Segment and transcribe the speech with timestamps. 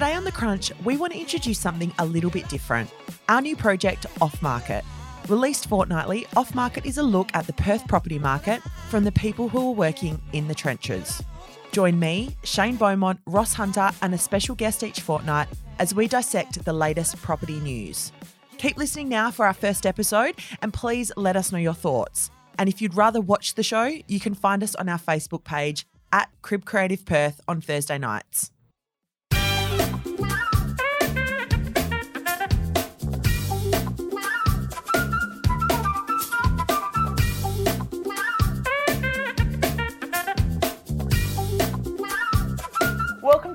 [0.00, 2.90] Today on The Crunch, we want to introduce something a little bit different
[3.28, 4.82] our new project, Off Market.
[5.28, 9.50] Released fortnightly, Off Market is a look at the Perth property market from the people
[9.50, 11.22] who are working in the trenches.
[11.70, 16.64] Join me, Shane Beaumont, Ross Hunter, and a special guest each fortnight as we dissect
[16.64, 18.10] the latest property news.
[18.56, 22.30] Keep listening now for our first episode and please let us know your thoughts.
[22.58, 25.86] And if you'd rather watch the show, you can find us on our Facebook page
[26.10, 28.50] at Crib Creative Perth on Thursday nights.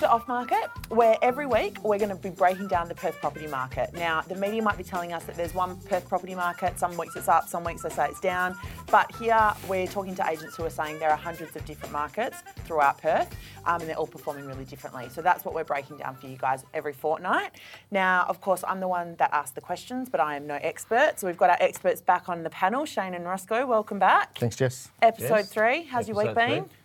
[0.05, 3.47] To Off Market, where every week we're going to be breaking down the Perth property
[3.47, 3.91] market.
[3.95, 7.15] Now, the media might be telling us that there's one Perth property market, some weeks
[7.15, 8.55] it's up, some weeks they say it's down.
[8.91, 12.43] But here we're talking to agents who are saying there are hundreds of different markets
[12.65, 15.09] throughout Perth um, and they're all performing really differently.
[15.09, 17.53] So that's what we're breaking down for you guys every fortnight.
[17.89, 21.13] Now, of course, I'm the one that asked the questions, but I am no expert.
[21.19, 22.85] So we've got our experts back on the panel.
[22.85, 24.37] Shane and Roscoe, welcome back.
[24.37, 24.89] Thanks, Jess.
[25.01, 25.49] Episode Yes.
[25.49, 26.65] three, how's your week been?
[26.65, 26.77] three.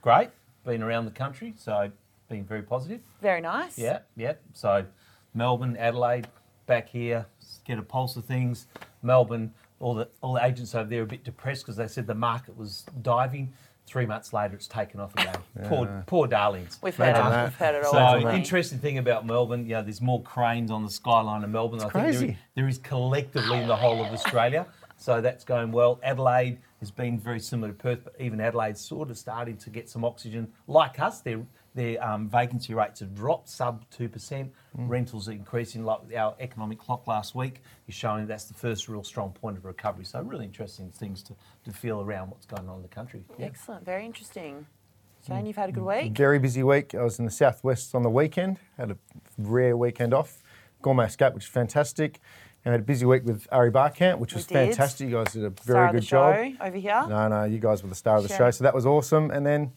[0.00, 0.30] Great.
[0.64, 1.90] Been around the country, so
[2.28, 3.00] been very positive.
[3.20, 3.78] Very nice.
[3.78, 4.34] Yeah, yeah.
[4.52, 4.84] So
[5.34, 6.28] Melbourne, Adelaide,
[6.66, 7.26] back here,
[7.64, 8.66] get a pulse of things.
[9.02, 12.06] Melbourne, all the all the agents over there are a bit depressed because they said
[12.06, 13.52] the market was diving.
[13.86, 15.34] Three months later, it's taken off again.
[15.64, 16.78] Poor, poor darlings.
[16.82, 17.44] We've heard, it.
[17.44, 17.92] We've heard it all.
[17.92, 21.48] So haven't interesting thing about Melbourne, you know, there's more cranes on the skyline of
[21.48, 21.80] Melbourne.
[21.80, 22.28] I think there crazy.
[22.28, 24.66] is, there is collectively in the whole of Australia.
[24.98, 25.98] So that's going well.
[26.02, 29.88] Adelaide has been very similar to Perth, but even Adelaide's sort of starting to get
[29.88, 30.52] some oxygen.
[30.66, 31.40] Like us, their
[31.78, 34.52] their um, vacancy rates have dropped sub two percent.
[34.76, 35.84] Rentals are increasing.
[35.84, 39.64] Like our economic clock last week is showing that's the first real strong point of
[39.64, 40.04] recovery.
[40.04, 41.34] So really interesting things to,
[41.64, 43.24] to feel around what's going on in the country.
[43.38, 43.46] Yeah.
[43.46, 43.84] Excellent.
[43.84, 44.66] Very interesting.
[45.26, 46.16] Shane, you've had a good week.
[46.16, 46.94] Very busy week.
[46.94, 48.58] I was in the southwest on the weekend.
[48.76, 48.96] Had a
[49.36, 50.42] rare weekend off.
[50.82, 52.20] Gourmet Escape, which is fantastic.
[52.64, 54.54] And had a busy week with Ari Bar Camp, which We was did.
[54.54, 55.08] fantastic.
[55.08, 56.34] You guys did a very Star of good the job.
[56.34, 57.04] show over here.
[57.08, 58.38] No, no, you guys were the star of the Sure.
[58.38, 59.30] show, so that was awesome.
[59.30, 59.72] And then,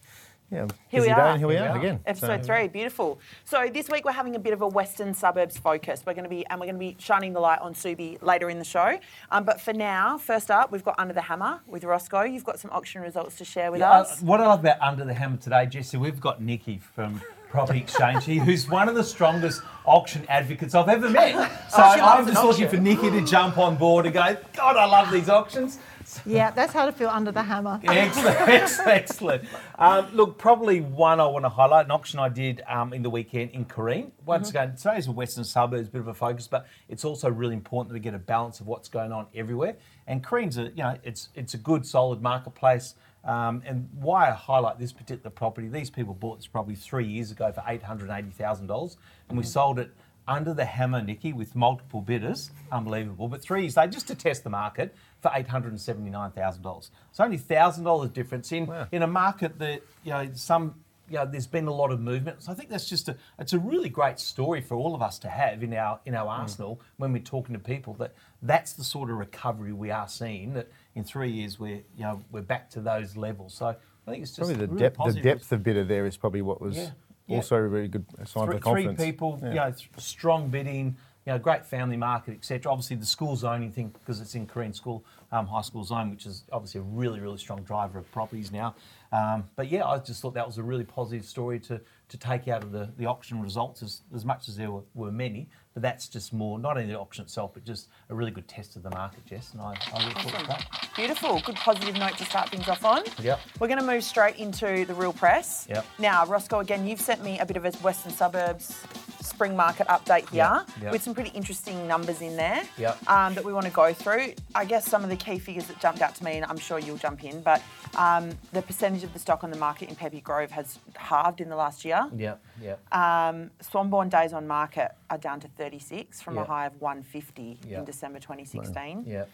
[0.52, 1.20] yeah, Here we day, are.
[1.30, 1.78] and here we Here we are are.
[1.78, 2.00] again.
[2.04, 3.18] Episode So- three, beautiful.
[3.44, 6.02] So this week we're having a bit of a Western suburbs focus.
[6.06, 8.50] We're going to be and we're going to be shining the light on Subi later
[8.50, 8.98] in the show.
[9.30, 12.22] Um, but for now, first up, we've got Under the Hammer with Roscoe.
[12.22, 14.20] You've got some auction results to share with Yeah, uh, us.
[14.20, 18.24] what I love about Under the Hammer today, Jesse, we've got Niki from Property Exchange
[18.24, 21.34] here, who's one of the strongest auction advocates I've ever met.
[21.72, 24.84] So Oh, I'm just looking for Niki to jump on board and go, God, I
[24.84, 25.78] love these auctions.
[26.26, 27.80] Yeah, that's how to feel under the hammer.
[27.84, 29.44] Excellent, excellent, excellent.
[29.78, 33.10] Um, look, probably one I want to highlight, an auction I did um, in the
[33.10, 34.12] weekend in Carine.
[34.24, 34.56] Once Mm-hmm.
[34.56, 37.88] again, today's a western suburbs, a bit of a focus, but it's also really important
[37.90, 39.76] that we get a balance of what's going on everywhere.
[40.06, 42.94] And Carine's a, you know, it's it's a good, solid marketplace.
[43.24, 47.30] Um, and why I highlight this particular property, these people bought this property three years
[47.30, 48.96] ago for eight hundred eighty thousand dollars,
[49.28, 49.92] and we sold it
[50.28, 52.50] under the hammer, Niki, with multiple bidders.
[52.70, 53.28] Unbelievable.
[53.28, 56.90] But three years later, just to test the market, for $879,000.
[57.10, 60.74] It's only $1,000 difference in, in a market that, you know, some,
[61.08, 62.42] you know, there's been a lot of movement.
[62.42, 65.20] So I think that's just a, it's a really great story for all of us
[65.20, 66.40] to have in our, in our mm.
[66.40, 70.54] arsenal when we're talking to people that that's the sort of recovery we are seeing,
[70.54, 73.54] that in three years we're, you know, we're back to those levels.
[73.54, 73.66] So
[74.06, 76.42] I think it's just Probably the really depth, the depth of bidder there is probably
[76.42, 76.90] what was Yeah,
[77.26, 77.36] yeah.
[77.36, 78.98] also a really good sign three, for confidence.
[78.98, 80.96] Three people, you know, strong bidding,
[81.26, 82.70] you know, great family market, etc.
[82.70, 86.26] Obviously, the school zoning thing because it's in Carine school, um, high school zone, which
[86.26, 88.74] is obviously a really, really strong driver of properties now.
[89.12, 92.48] Um, but yeah, I just thought that was a really positive story to to take
[92.48, 95.48] out of the, the auction results as, as much as there were, were many.
[95.74, 98.76] But that's just more, not only the auction itself, but just a really good test
[98.76, 99.52] of the market, Jess.
[99.52, 100.88] And I, I look forward to that.
[100.94, 101.40] Beautiful.
[101.40, 103.02] Good positive note to start things off on.
[103.22, 103.40] Yep.
[103.58, 105.66] We're going to move straight into the real press.
[105.70, 105.86] Yep.
[105.98, 108.82] Now, Roscoe, again, you've sent me a bit of a Western Suburbs
[109.20, 110.92] spring market update here Yep, yep.
[110.92, 113.08] with some pretty interesting numbers in there Yep.
[113.08, 114.34] um, that we want to go through.
[114.54, 116.78] I guess some of the key figures that jumped out to me, and I'm sure
[116.78, 117.62] you'll jump in, but
[117.96, 121.48] um, the percentage of the stock on the market in Peppy Grove has halved in
[121.48, 122.04] the last year.
[122.14, 122.74] Yeah, yeah.
[122.90, 127.80] Um, Swanbourne days on market are down to 36 from a high of 150 Yeah.
[127.80, 129.04] in December 2016.
[129.06, 129.24] yeah,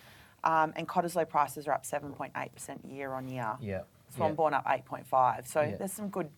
[0.42, 3.56] Um, and Cottesloe prices are up 7.8% year on year.
[3.60, 3.82] yeah.
[4.16, 5.46] Swanbourne up 8.5.
[5.46, 5.76] So Yeah.
[5.76, 6.30] there's some good,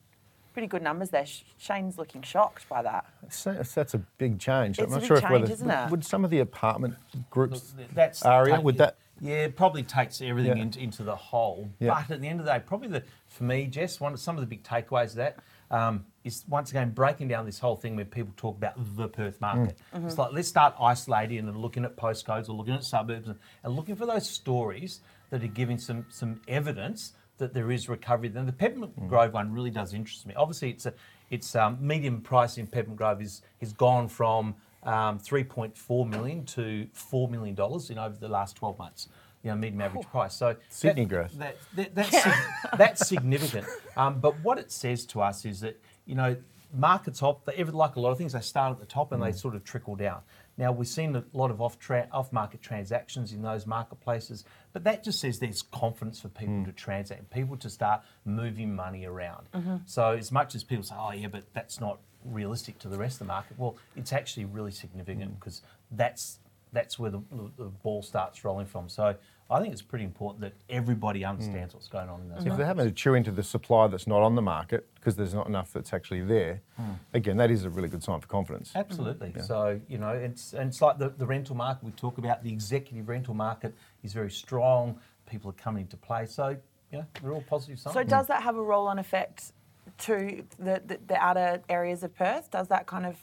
[0.52, 1.24] pretty good numbers there.
[1.56, 3.06] Shane's looking shocked by that.
[3.30, 4.78] So that's, that's a big change.
[4.78, 5.90] It's I'm a not big sure if change, whether isn't it?
[5.90, 6.96] would some of the apartment
[7.30, 10.62] groups Look, that's Aria, take- would that- Yeah, it probably takes everything Yeah.
[10.64, 11.68] into, into the whole.
[11.78, 11.90] Yeah.
[11.94, 14.36] But at the end of the day, probably the for me, Jess, one of some
[14.36, 15.36] of the big takeaways of that
[15.70, 19.40] um, is once again breaking down this whole thing where people talk about the Perth
[19.40, 19.78] market.
[19.94, 20.06] Mm.
[20.06, 23.74] It's like let's start isolating and looking at postcodes or looking at suburbs and, and
[23.74, 25.00] looking for those stories
[25.30, 28.28] that are giving some some evidence that there is recovery.
[28.28, 29.08] Then the Peppermint Mm.
[29.08, 30.34] Grove one really does interest me.
[30.34, 30.92] Obviously, it's a
[31.30, 36.86] its um, median price in Peppermint Grove is has gone from um, 3.4 million to
[36.92, 39.08] 4 million dollars in over the last 12 months.
[39.42, 40.34] You know, median average price.
[40.34, 41.38] So Sydney that- growth.
[41.38, 42.32] That, that, that's, sig-
[42.76, 43.66] that's significant.
[43.96, 45.78] Um, but what it says to us is that
[46.10, 46.36] you know
[46.72, 49.22] markets op, they, every- like a lot of things, they start at the top and
[49.22, 49.34] they mm.
[49.44, 50.20] sort of trickle down.
[50.56, 54.84] Now we've seen a lot of off tra- off market transactions in those marketplaces, but
[54.84, 56.66] that just says there's confidence for people mm.
[56.66, 59.48] to transact, and people to start moving money around.
[59.54, 59.76] Mm-hmm.
[59.86, 63.14] So as much as people say, oh yeah, but that's not realistic to the rest
[63.14, 65.38] of the market, well, it's actually really significant mm.
[65.38, 66.38] because that's
[66.72, 67.22] that's where the,
[67.56, 68.88] the ball starts rolling from.
[68.88, 69.16] So
[69.50, 72.46] I think it's pretty important that everybody understands what's going on in those.
[72.46, 75.34] If they're having to chew into the supply that's not on the market because there's
[75.34, 76.92] not enough that's actually there, hmm.
[77.14, 78.72] again, that is a really good sign for confidence.
[78.74, 79.34] Absolutely.
[79.42, 82.44] So you know, it's and it's like the, the rental market we talk about.
[82.44, 84.98] The executive rental market is very strong.
[85.28, 86.26] People are coming into play.
[86.26, 86.56] So
[86.92, 87.94] yeah, know, they're all positive signs.
[87.94, 89.52] So does that have a roll-on effect
[89.98, 92.50] to the, the, the outer areas of Perth?
[92.50, 93.16] Does that kind of,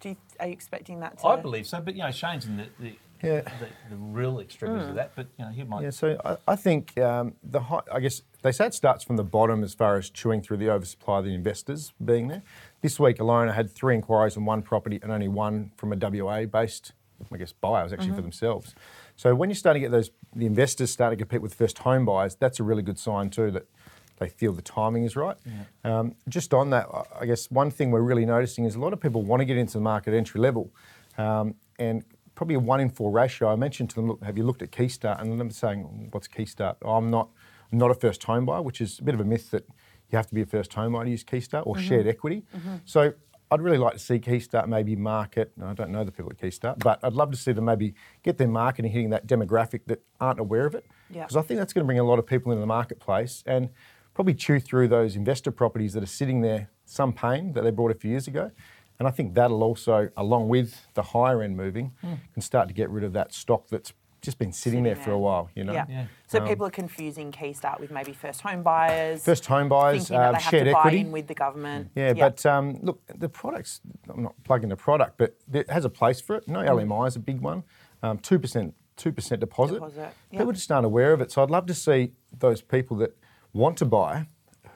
[0.00, 1.26] do you, are you expecting that to?
[1.26, 3.40] I believe so, but you know, Shane's in the the, Yeah.
[3.40, 4.90] the, the real extremities Hmm.
[4.90, 5.12] of that.
[5.16, 5.82] But you know, he might.
[5.82, 9.16] Yeah, so I, I think um, the high, I guess they say it starts from
[9.16, 12.42] the bottom as far as chewing through the oversupply of the investors being there.
[12.80, 15.96] This week alone, I had three inquiries on one property and only one from a
[15.96, 16.92] WA-based,
[17.32, 17.80] I guess, buyer.
[17.80, 18.74] It was actually for themselves.
[19.16, 22.04] So when you start to get those, the investors start to compete with first home
[22.04, 23.66] buyers, that's a really good sign too that
[24.18, 25.36] they feel the timing is right.
[25.84, 28.92] Um, just on that, I- I guess one thing we're really noticing is a lot
[28.92, 30.70] of people want to get into the market entry level,
[31.16, 32.04] um, and
[32.38, 33.48] probably a one in four ratio.
[33.48, 35.20] I mentioned to them, look, have you looked at Keystart?
[35.20, 36.76] And them saying, what's Keystart?
[36.82, 37.30] Oh, I'm not,
[37.72, 39.66] I'm not a first home buyer, which is a bit of a myth that
[40.08, 41.88] you have to be a first home buyer to use Keystart or mm-hmm.
[41.88, 42.44] shared equity.
[42.56, 42.76] Mm-hmm.
[42.84, 43.12] So
[43.50, 45.50] I'd really like to see Keystart maybe market.
[45.60, 48.38] I don't know the people at Keystart, but I'd love to see them maybe get
[48.38, 50.84] their marketing hitting that demographic that aren't aware of it.
[51.10, 51.22] Yeah.
[51.22, 53.68] Because I think that's going to bring a lot of people into the marketplace and
[54.14, 57.90] probably chew through those investor properties that are sitting there, some pain that they bought
[57.90, 58.52] a few years ago.
[58.98, 61.92] And I think that'll also, along with the higher end moving,
[62.32, 65.18] can start to get rid of that stock that's just been sitting, there for a
[65.18, 65.72] while, you know.
[65.72, 65.86] Yeah.
[65.88, 66.04] Yeah.
[66.26, 69.24] So people are confusing Keystart with maybe first home buyers.
[69.24, 70.98] First home buyers, thinking that uh, they have shared to buy equity.
[71.00, 71.90] in with the government.
[71.94, 75.88] Yeah, but um, look, the products, I'm not plugging the product, but it has a
[75.90, 76.48] place for it.
[76.48, 77.62] No LMI is a big one.
[78.02, 79.74] Um, 2%, 2% deposit.
[79.74, 80.38] Deposit, yeah.
[80.38, 81.30] People just aren't aware of it.
[81.30, 83.16] So I'd love to see those people that
[83.52, 84.26] want to buy,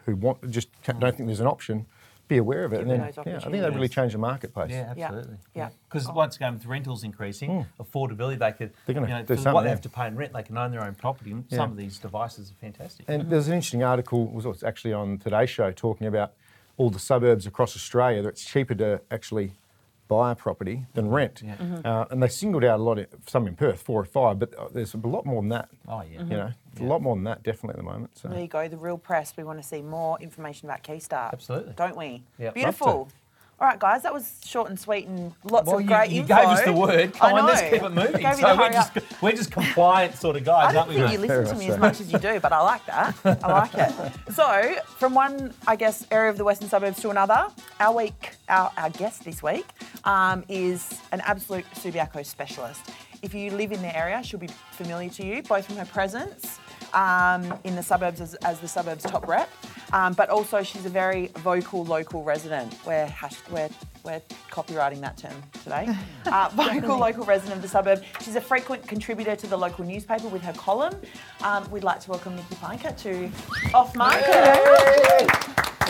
[0.07, 1.87] who want just don't think there's an option,
[2.29, 2.79] be aware of it.
[2.79, 3.91] Give and then, yeah, I think that really opportunities.
[3.95, 4.71] changed the marketplace.
[4.71, 5.05] Yeah, Yeah.
[5.07, 5.37] absolutely.
[5.55, 5.69] Yeah.
[5.89, 8.73] Because once again, with rentals increasing, affordability, they could.
[8.87, 10.43] They're gonna you know, do for what something, they have to pay in rent, they
[10.43, 11.31] can own their own property.
[11.49, 11.59] Yeah.
[11.59, 13.07] some of these devices are fantastic.
[13.09, 16.33] And there's an interesting article, was was actually on Today's Show, talking about
[16.79, 19.53] all the suburbs across Australia that it's cheaper to actually
[20.09, 21.43] buy a property than rent.
[21.45, 21.55] Yeah.
[21.85, 24.55] Uh, and they singled out a lot, of, some in Perth, four or five, but
[24.59, 25.69] uh, there's a lot more than that.
[25.89, 26.21] Oh, yeah.
[26.21, 28.17] You know, a lot more than that, definitely at the moment.
[28.19, 28.29] So.
[28.29, 29.35] There you go, the real press.
[29.37, 31.33] We want to see more information about Keystart.
[31.33, 31.75] Absolutely.
[31.77, 32.23] Don't we?
[32.39, 32.51] Yeah.
[32.51, 33.09] Beautiful.
[33.63, 36.23] All right, guys, that was short and sweet and lots Well, of you, great you
[36.23, 36.35] info.
[36.35, 37.15] gave us the word.
[37.15, 37.71] Come I on, let's know.
[37.71, 38.21] keep it moving.
[38.21, 39.05] Gave you So the we're hurry just, up.
[39.23, 40.95] we're just compliant sort of guys, I don't aren't we?
[40.97, 42.85] think you listen Very to me much as much as you do, but I like
[42.87, 43.15] that.
[43.45, 44.13] I like it.
[44.35, 47.47] So, from one, I guess, area of the western suburbs to another,
[47.79, 49.67] our week, our, our guest this week
[50.03, 52.81] um, is an absolute Subiaco specialist.
[53.23, 56.59] If you live in the area, she'll be familiar to you, both from her presence
[56.95, 59.49] um, in the suburbs as, as the suburbs top rep,
[59.93, 62.75] um, but also she's a very vocal local resident.
[62.87, 63.69] We're, hash, we're,
[64.05, 65.89] we're copywriting that term today.
[66.25, 68.03] Uh, vocal local resident of the suburb.
[68.21, 70.95] She's a frequent contributor to the local newspaper with her column.
[71.43, 74.33] Um, we'd like to welcome Niki Peinke to Off Market.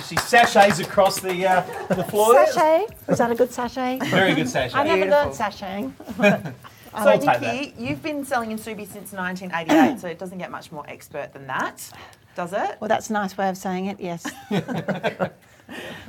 [0.08, 2.32] She sachets across the uh, the floor.
[2.34, 2.46] there.
[2.46, 2.86] Sachet.
[3.06, 3.98] Was that a good sachet?
[4.06, 4.74] Very good sachet.
[4.76, 5.26] I never Beautiful.
[5.26, 6.54] learned sashaying.
[6.92, 10.70] So, I'll Niki, you've been selling in Subi since 1988, so it doesn't get much
[10.70, 11.90] more expert than that,
[12.36, 12.76] does it?
[12.80, 14.26] Well, that's a nice way of saying it, yes.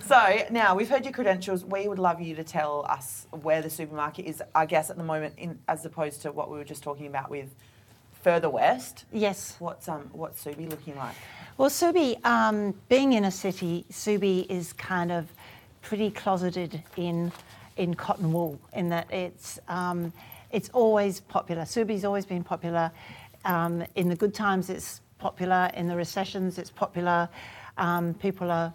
[0.06, 1.64] So, now we've heard your credentials.
[1.64, 5.04] We would love you to tell us where the supermarket is, I guess, at the
[5.04, 7.56] moment, in, as opposed to what we were just talking about with
[8.22, 9.06] further west.
[9.14, 9.56] yes.
[9.60, 11.16] What's, um, what's Subi looking like?
[11.58, 15.28] Well, Subi, um, being in a city, Subi is kind of
[15.82, 17.32] pretty closeted in
[17.78, 20.14] in cotton wool, in that it's um,
[20.54, 21.64] it's always popular.
[21.64, 22.92] Subi's always been popular.
[23.44, 25.70] Um, in the good times, it's popular.
[25.74, 27.28] In the recessions, it's popular.
[27.78, 28.72] Um, people are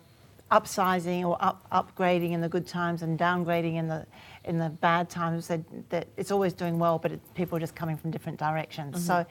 [0.51, 4.05] upsizing or up, upgrading in the good times and downgrading in the
[4.45, 5.47] in the bad times.
[5.47, 9.07] That that it's always doing well, but it, people are just coming from different directions.
[9.07, 9.25] So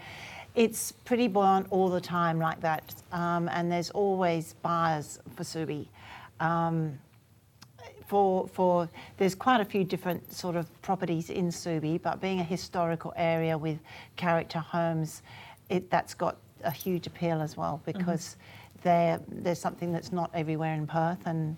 [0.55, 5.87] it's pretty buoyant all the time like that, um, and there's always buyers for Subi.
[6.39, 6.97] Um,
[8.07, 12.43] for, for there's quite a few different sort of properties in Subi, but being a
[12.43, 13.79] historical area with
[14.15, 15.21] character homes,
[15.69, 17.97] it, that's got a huge appeal as well mm-hmm.
[17.97, 18.37] because
[18.83, 21.57] there there's something that's not everywhere in Perth, and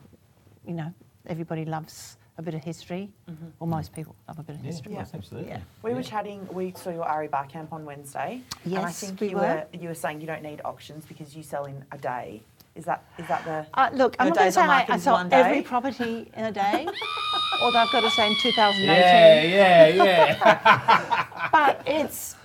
[0.65, 0.91] you know
[1.27, 3.47] everybody loves a bit of history, mm-hmm.
[3.59, 4.93] or most people love a bit of history.
[4.93, 5.49] yes, absolutely.
[5.49, 5.59] Yeah.
[5.83, 6.47] We were chatting.
[6.51, 9.41] We saw your Ari Bar Camp on Wednesday, and I Yes, think we you were.
[9.41, 12.41] were you were saying you don't need auctions because you sell in a day.
[12.79, 13.65] Is that is that the?
[13.73, 15.35] Uh, look, I'm not going to say I, market I is sell one day.
[15.41, 16.87] every property in a day,
[17.61, 18.87] although I've got to say in 2018.
[18.87, 21.25] Yeah, yeah, yeah.
[21.51, 22.37] But it's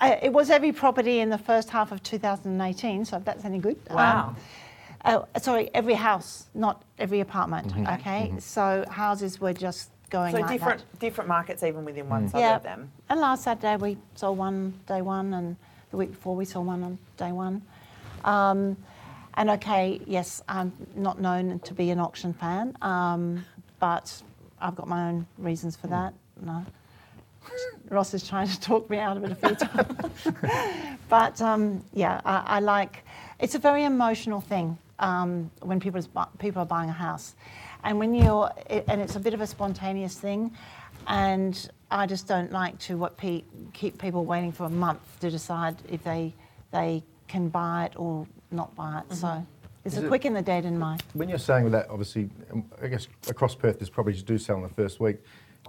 [0.00, 3.58] uh, it was every property in the first half of 2018, so if that's any
[3.58, 3.76] good.
[3.90, 4.34] Wow.
[5.04, 7.68] Um, uh, sorry, every house, not every apartment.
[7.74, 7.86] Mm-hmm.
[8.00, 10.98] Okay, so houses were just going So like different that.
[11.00, 12.40] different markets even within one suburb.
[12.40, 12.58] Yeah.
[12.58, 12.90] Them.
[13.10, 15.56] And last Saturday we saw one day one, and
[15.90, 17.60] the week before we saw one on day one.
[18.24, 18.78] Um,
[19.34, 23.44] and okay, yes, I'm not known to be an auction fan, um,
[23.80, 24.22] but
[24.60, 26.14] I've got my own reasons for that.
[26.40, 26.64] No.
[27.88, 30.28] Ross is trying to talk me out of it a few times.
[31.08, 33.04] but um, yeah, I, I like.
[33.38, 36.08] It's a very emotional thing um, when people is,
[36.38, 37.34] people are buying a house,
[37.84, 40.52] and when you're it, and it's a bit of a spontaneous thing,
[41.06, 45.30] and I just don't like to what pe- keep people waiting for a month to
[45.30, 46.32] decide if they
[46.70, 49.14] they can buy it or not buy it.
[49.16, 49.44] So
[49.84, 50.98] it's Is a it- quick in the dead in my.
[51.14, 54.62] When you're saying that, obviously, um, I guess across Perth, there's properties do sell in
[54.62, 55.16] the first week.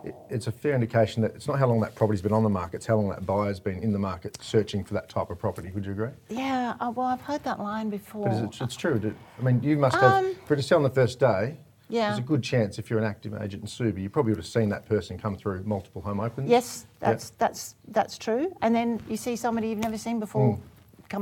[0.04, 2.50] It- It's a fair indication that it's not how long that property's been on the
[2.50, 5.40] market, it's how long that buyer's been in the market searching for that type of
[5.40, 5.72] property.
[5.74, 6.10] Would you agree?
[6.30, 8.26] Yeah, uh, well, I've heard that line before.
[8.26, 9.00] But is it, it's true.
[9.00, 11.56] do- I mean, you must have, Um, for it to sell on the first day,
[11.88, 12.08] Yeah.
[12.10, 14.46] there's a good chance if you're an active agent in Subi, you probably would have
[14.58, 16.50] seen that person come through multiple home opens.
[16.50, 17.10] Yes, Yeah.
[17.12, 18.52] that's that's that's true.
[18.62, 20.62] And then you see somebody you've never seen before come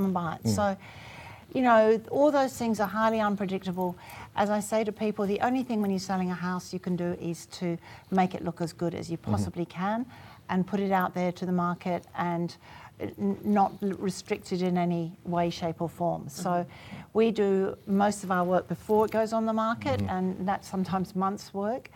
[0.06, 0.50] and buy it.
[0.50, 0.78] So,
[1.54, 3.96] you know, all those things are highly unpredictable.
[4.36, 6.96] As I say to people, the only thing when you're selling a house you can
[6.96, 7.78] do is to
[8.10, 10.06] make it look as good as you possibly can,
[10.50, 12.56] and put it out there to the market and
[13.02, 16.28] uh, n- not restricted in any way, shape, or form.
[16.30, 16.66] So,
[17.14, 21.16] we do most of our work before it goes on the market, and that's sometimes
[21.16, 21.90] months' work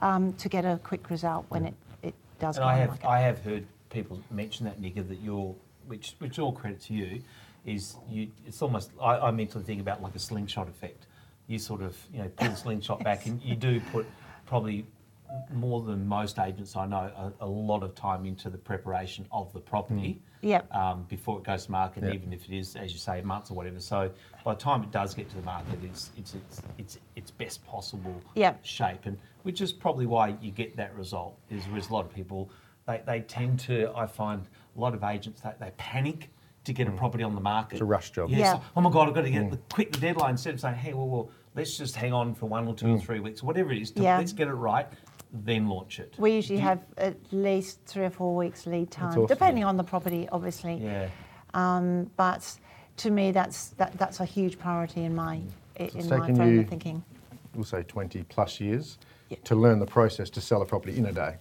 [0.00, 2.80] um, to get a quick result when it, it does And go I on the
[2.80, 3.06] have market.
[3.08, 5.54] I have heard people mention that, Nicker, that you're,
[5.86, 7.22] which which all credit to you,
[7.64, 8.28] is you.
[8.46, 11.06] It's almost I, I mentally think about like a slingshot effect.
[11.46, 14.06] You sort of you know pull the slingshot back, and you do put
[14.46, 14.86] probably
[15.52, 19.52] more than most agents I know a, a lot of time into the preparation of
[19.52, 20.20] the property.
[20.42, 20.72] Yep.
[20.72, 22.14] Um, before it goes to market, Yep.
[22.14, 23.80] even if it is, as you say, months or whatever.
[23.80, 24.12] So
[24.44, 27.66] by the time it does get to the market, it's it's it's it's, it's best
[27.66, 28.64] possible Yep.
[28.64, 31.36] shape, and which is probably why you get that result.
[31.50, 32.50] Is there's a lot of people
[32.86, 36.30] they, they tend to I find a lot of agents they, they panic
[36.64, 36.96] to get a mm.
[36.96, 37.76] property on the market.
[37.76, 38.30] It's a rush job.
[38.30, 38.40] Yes.
[38.40, 38.60] Yeah.
[38.76, 39.50] Oh my God, I've got to get mm.
[39.52, 42.46] the quick the deadline instead of saying, hey, well, well, let's just hang on for
[42.46, 43.90] one or two or three weeks, whatever it is.
[43.92, 44.18] To, Yeah.
[44.18, 44.86] Let's get it right,
[45.32, 46.14] then launch it.
[46.18, 49.26] We usually have at least three or four weeks lead time, awesome.
[49.26, 50.74] depending on the property, obviously.
[50.74, 51.08] Yeah.
[51.54, 52.58] Um, but
[52.98, 55.36] to me, that's that, that's a huge priority in my
[55.78, 57.04] i- it's in my frame you- of thinking.
[57.54, 58.98] We'll say 20 plus years
[59.30, 59.38] Yeah.
[59.44, 61.36] to learn the process to sell a property in a day.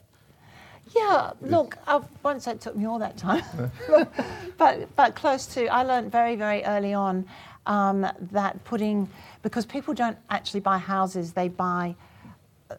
[0.94, 3.44] Yeah, look, I won't say it took me all that time,
[4.58, 5.68] but but close to.
[5.68, 7.26] I learned very very early on
[7.66, 9.10] um, that putting
[9.42, 11.96] because people don't actually buy houses; they buy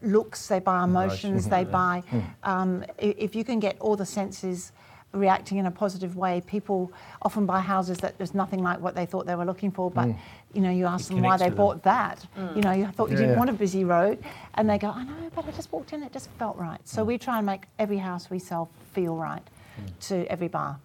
[0.02, 2.02] looks, they buy emotions, they buy.
[2.42, 4.72] Um, if you can get all the senses
[5.16, 6.92] reacting in a positive way, people
[7.22, 10.08] often buy houses that there's nothing like what they thought they were looking for, but.
[10.08, 10.16] Mm.
[10.54, 11.56] You know, you ask It them why they with them.
[11.58, 12.26] bought that.
[12.38, 12.56] Mm.
[12.56, 13.38] You know, you thought you Yeah, didn't yeah.
[13.38, 14.16] want a busy road,
[14.54, 17.02] and they go, "I know, but I just walked in, it just felt right." So
[17.02, 17.06] mm.
[17.08, 19.42] we try and make every house we sell feel right
[20.08, 20.78] to every bar.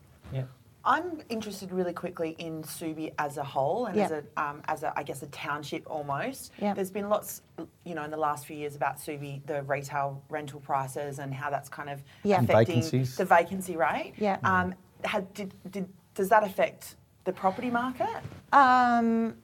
[0.84, 0.92] Yeah.
[0.92, 4.94] I'm interested really quickly in Subi as a whole and as a, um, as a,
[4.98, 6.52] I guess, a township almost.
[6.60, 6.76] Yep.
[6.76, 7.42] There's been lots,
[7.86, 11.50] you know, in the last few years about Subi, the retail rental prices and how
[11.50, 12.40] that's kind of Yeah.
[12.40, 13.16] And affecting vacancies.
[13.16, 14.14] the vacancy rate.
[14.18, 14.38] Yeah.
[14.44, 14.74] Um,
[15.04, 18.22] had, did, did, does that affect the property market?
[18.54, 19.36] Um,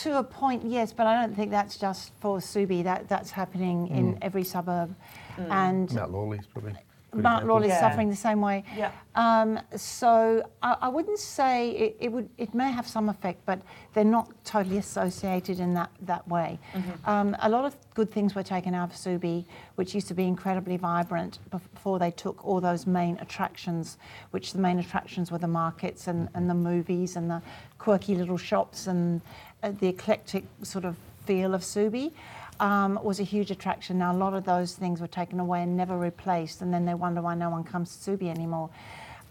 [0.00, 2.82] to a point, yes, but I don't think that's just for Subi.
[2.82, 4.92] That that's happening in every suburb,
[5.36, 6.74] and Mount Lawley's probably.
[7.12, 7.54] A good Mount example.
[7.56, 7.80] Lawley's Yeah.
[7.80, 8.64] suffering the same way.
[8.76, 8.90] Yeah.
[9.14, 12.28] Um, so I, I wouldn't say it, it would.
[12.38, 13.60] It may have some effect, but
[13.94, 16.58] they're not totally associated in that that way.
[17.06, 19.44] Um, a lot of good things were taken out of Subi,
[19.76, 23.96] which used to be incredibly vibrant before they took all those main attractions,
[24.30, 27.42] which the main attractions were the markets and, and the movies and the
[27.78, 29.20] quirky little shops and
[29.62, 30.96] uh, the eclectic sort of
[31.26, 32.12] feel of Subi
[32.60, 33.98] um, was a huge attraction.
[33.98, 36.94] Now, a lot of those things were taken away and never replaced, and then they
[36.94, 38.70] wonder why no one comes to Subi anymore.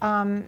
[0.02, 0.46] Um,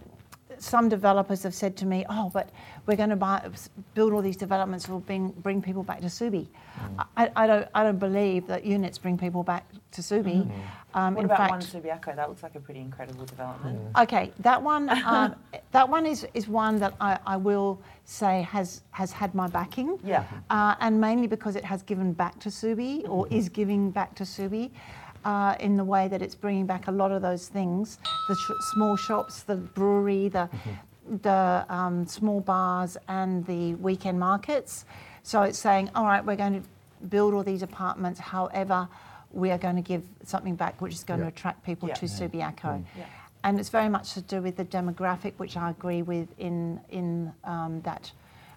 [0.58, 2.50] some developers have said to me, "Oh, but
[2.86, 3.48] we're going to buy,
[3.94, 6.46] build all these developments will bring bring people back to Subi."
[6.78, 7.06] Mm.
[7.16, 10.46] I, I don't I don't believe that units bring people back to Subi.
[10.46, 10.50] Mm.
[10.92, 12.16] Um, What in about fact, One Subiaco?
[12.16, 13.78] That looks like a pretty incredible development.
[13.98, 15.36] Okay, that one, um,
[15.70, 19.98] that one is, is one that I, I will say has has had my backing.
[20.04, 20.24] Yeah.
[20.50, 24.24] Uh, and mainly because it has given back to Subi or is giving back to
[24.24, 24.70] Subi.
[25.22, 27.98] Uh, in the way that it's bringing back a lot of those things,
[28.28, 30.48] the sh- small shops, the brewery, the
[31.22, 34.86] the um, small bars, and the weekend markets.
[35.22, 38.18] So it's saying, all right, we're going to build all these apartments.
[38.18, 38.88] However,
[39.30, 41.26] we are going to give something back, which is going Yeah.
[41.26, 41.94] to attract people Yeah.
[41.96, 42.82] to Subiaco.
[42.96, 43.04] Yeah.
[43.44, 47.32] And it's very much to do with the demographic, which I agree with in in
[47.44, 48.12] um, that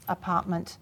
[0.08, 0.78] apartment,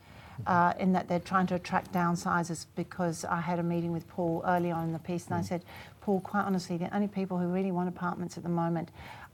[0.47, 2.65] uh, in that they're trying to attract downsizers.
[2.75, 5.47] Because I had a meeting with Paul early on in the piece, and I mm.
[5.47, 5.63] said,
[6.01, 8.89] Paul, quite honestly, the only people who really want apartments at the moment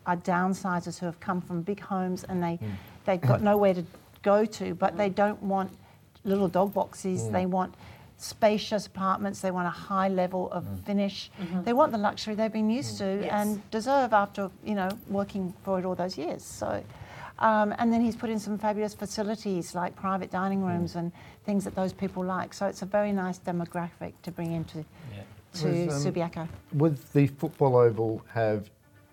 [0.05, 2.71] are downsizers who have come from big homes and they mm.
[3.05, 3.83] they've got nowhere to
[4.23, 5.15] go to, but they mm.
[5.15, 5.71] don't want
[6.23, 7.29] little dog boxes.
[7.29, 7.73] They want
[8.17, 9.41] spacious apartments.
[9.41, 11.29] They want a high level of finish.
[11.39, 11.63] Mm-hmm.
[11.63, 13.31] They want the luxury they've been used to Yes.
[13.31, 16.43] and deserve after you know working for it all those years.
[16.43, 16.83] So.
[17.39, 21.11] Um, and then he's put in some fabulous facilities like private dining rooms and
[21.45, 22.53] things that those people like.
[22.53, 24.79] So it's a very nice demographic to bring into
[25.13, 25.21] Yeah.
[25.61, 26.47] to Was, um, Subiaco.
[26.73, 28.69] Would the football oval have,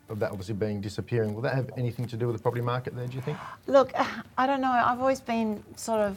[0.08, 2.96] of that obviously being disappearing, will that have anything to do with the property market
[2.96, 3.36] there, do you think?
[3.66, 3.92] Look,
[4.38, 4.70] I don't know.
[4.72, 6.16] I've always been sort of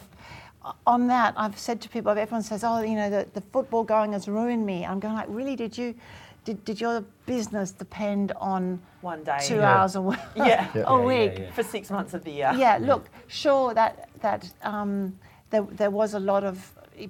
[0.86, 1.34] on that.
[1.38, 4.66] I've said to people, everyone says, "Oh, you know, the, the football going has ruined
[4.66, 5.56] me." I'm going like, really?
[5.56, 5.96] Did you?
[6.48, 9.38] Did, did your business depend on One day.
[9.42, 9.80] two Yeah.
[9.82, 10.18] hours a week?
[10.38, 10.46] Yeah.
[10.74, 10.84] Yeah.
[10.88, 11.34] a Yeah, week.
[11.34, 11.52] yeah, yeah.
[11.52, 12.54] For six months of the year.
[12.56, 16.56] Yeah, look, sure that that um, there, there was a lot of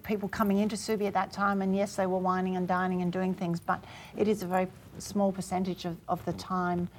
[0.01, 3.13] people coming into Subi at that time, and yes, they were whining and dining and
[3.13, 3.83] doing things, but
[4.17, 4.67] it is a very
[4.97, 6.89] small percentage of, of the time,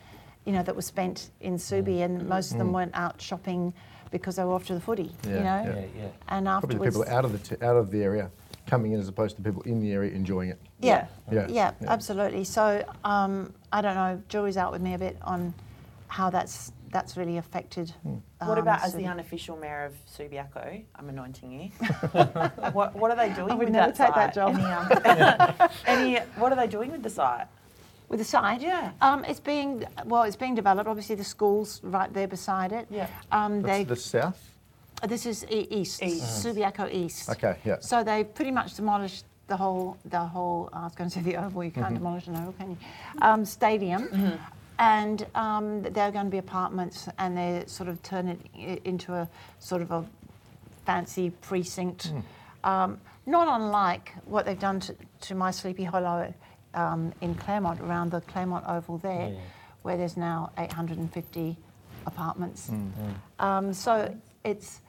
[0.44, 3.74] you know, that was spent in Subi, and most of them weren't out shopping
[4.12, 5.62] because they were off to the footy, Yeah, you know.
[5.64, 5.74] yeah.
[5.74, 6.08] Yeah, yeah.
[6.28, 8.30] And Probably the people out of the, t- out of the area
[8.68, 10.60] coming in as opposed to people in the area enjoying it.
[10.80, 11.46] yeah, Yeah.
[11.48, 11.92] yeah, Yeah.
[11.92, 12.44] absolutely.
[12.44, 14.22] So um, I don't know.
[14.28, 15.54] Jury's out with me a bit on
[16.08, 17.92] how that's that's really affected.
[18.38, 20.84] What um, about as the unofficial mayor of Subiaco?
[20.96, 21.68] I'm anointing you.
[22.72, 24.54] what, what are they doing I would with never that take that job.
[24.54, 27.46] Any, um, any, what are they doing with the site?
[28.08, 28.62] With the site?
[28.62, 28.92] Yeah.
[29.02, 30.22] Um, it's being well.
[30.22, 30.88] It's being developed.
[30.88, 32.86] Obviously, the school's right there beside it.
[32.88, 33.08] Yeah.
[33.32, 33.84] Um, they.
[33.84, 34.54] That's the south?
[35.06, 36.02] This is e- east.
[36.02, 36.44] East.
[36.44, 37.28] Subiaco East.
[37.30, 37.76] Okay, yeah.
[37.80, 39.96] So they pretty much demolished the whole.
[40.06, 40.68] The whole.
[40.72, 41.62] I was going to say the oval.
[41.64, 41.94] You can't Mm-hmm.
[41.94, 42.76] demolish an oval, can you?
[43.22, 44.38] Um, stadium.
[44.80, 49.28] And um, they're going to be apartments, and they're sort of turn it into a
[49.58, 50.04] sort of a
[50.86, 52.12] fancy precinct.
[52.12, 52.22] Mm.
[52.68, 56.32] Um, not unlike what they've done to, to my Sleepy Hollow
[56.74, 59.38] um, in Claremont, around the Claremont Oval there, Yeah.
[59.82, 61.56] where there's now 850
[62.06, 62.70] apartments.
[62.70, 62.90] Mm.
[63.44, 64.80] Um, so it's,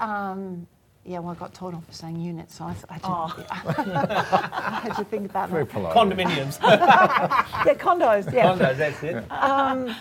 [0.00, 0.66] um,
[1.04, 3.46] yeah, well, I got told off for saying units, so I, th- I, had, to,
[4.52, 5.72] I had to think about Very that.
[5.72, 5.96] polite.
[5.96, 6.58] Condominiums.
[7.66, 8.46] Yeah, condos, yeah.
[8.52, 9.96] Condos, that's it.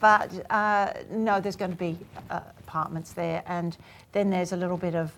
[0.00, 1.98] But uh, no, there's going to be
[2.30, 3.76] uh, apartments there, and
[4.12, 5.12] then there's a little bit of,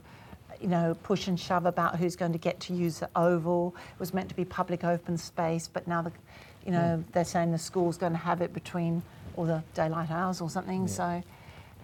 [0.60, 3.74] you know, push and shove about who's going to get to use the oval.
[3.94, 6.12] It was meant to be public open space, but now the,
[6.64, 9.02] you know, they're saying the school's going to have it between
[9.36, 11.22] all the daylight hours or something, so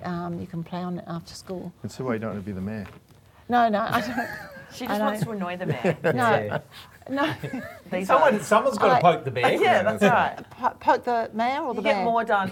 [0.04, 1.72] um, you can play on it after school.
[1.82, 2.86] That's why you don't want to be the mayor.
[3.48, 4.28] No, no, I don't.
[4.74, 5.04] She I just know.
[5.04, 5.96] wants to annoy the mayor.
[6.14, 6.60] No,
[7.10, 7.34] no.
[7.90, 9.52] These Someone, are- someone's got to I- poke the bear.
[9.60, 10.50] yeah, that's right.
[10.50, 12.04] Po- poke the mayor or the You get bear?
[12.06, 12.50] more done.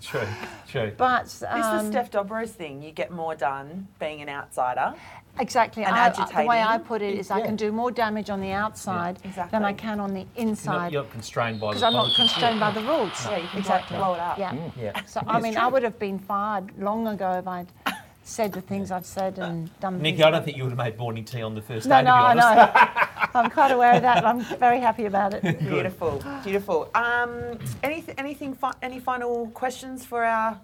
[0.00, 0.26] True,
[0.72, 0.92] true.
[0.96, 2.82] But This um, was Steph Dobro's thing.
[2.82, 4.94] You get more done being an outsider.
[5.38, 5.82] Exactly.
[5.84, 8.40] and I- I- the way I put it is I can do more damage on
[8.40, 9.50] the outside Exactly.
[9.50, 12.32] than I can on the You're not, inside you're constrained by because I'm not politics.
[12.34, 13.26] constrained by the rules.
[13.26, 13.96] Yeah, you can exactly.
[13.96, 14.38] blow it up.
[14.38, 14.54] Yeah.
[14.78, 15.00] Yeah.
[15.06, 15.62] So I mean, true.
[15.62, 17.66] I would have been fired long ago if I'd
[18.24, 20.00] said the things I've said and done.
[20.00, 21.96] the Niki, I don't think you would have made morning tea on the first No,
[21.98, 23.08] day, no, to I know.
[23.34, 24.18] I'm quite aware of that.
[24.18, 25.42] and I'm very happy about it.
[25.60, 26.90] Beautiful, beautiful.
[26.94, 30.60] Um, any, anything, fi- any final questions for our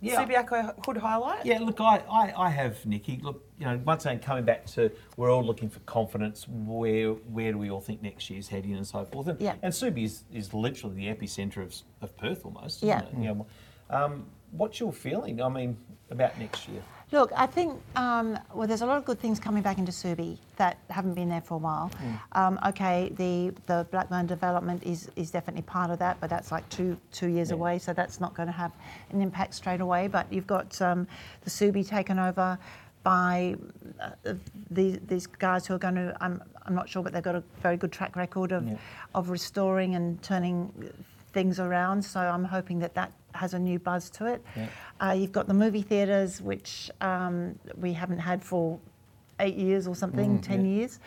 [0.00, 0.24] Yeah.
[0.24, 1.44] Subiaco Hood highlight?
[1.46, 3.22] Yeah, look, I, I, I have, Niki.
[3.22, 6.46] Look, you know, once again, coming back to we're all looking for confidence.
[6.48, 9.28] Where where do we all think next year's heading and so forth?
[9.28, 9.54] And, Yeah.
[9.62, 12.82] and Subi is, is literally the epicentre of, of Perth almost.
[12.82, 13.02] Yeah.
[13.02, 13.22] Isn't it?
[13.22, 13.46] You know,
[13.90, 15.40] um, what's your feeling?
[15.42, 15.76] I mean,
[16.12, 16.82] about next year?
[17.10, 20.38] Look, I think um, well, there's a lot of good things coming back into Subi
[20.56, 21.90] that haven't been there for a while.
[22.32, 26.66] Um, okay, the the Blackburne development is is definitely part of that, but that's like
[26.70, 27.56] two two years Yeah.
[27.56, 28.72] away, so that's not going to have
[29.10, 30.08] an impact straight away.
[30.08, 31.06] But you've got um,
[31.44, 32.58] the Subi taken over
[33.02, 33.56] by
[34.00, 34.34] uh,
[34.70, 36.16] these these guys who are going to.
[36.18, 38.76] I'm I'm not sure, but they've got a very good track record of Yeah.
[39.14, 40.72] of restoring and turning
[41.34, 42.02] things around.
[42.04, 44.44] So I'm hoping that that has a new buzz to it.
[45.00, 48.78] Uh, you've got the movie theatres, which um, we haven't had for
[49.40, 51.00] eight years or something, ten years.